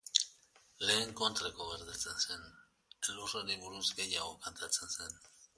Lehen 0.87 1.13
kontrakoa 1.19 1.69
gertatzen 1.81 2.25
zen, 2.25 2.49
elurrari 3.11 3.61
buruz 3.67 3.87
gehiago 4.03 4.35
kantatzen 4.49 4.95
zen. 4.99 5.19